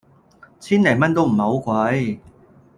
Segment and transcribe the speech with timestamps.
[0.59, 2.19] 千零蚊都唔係好貴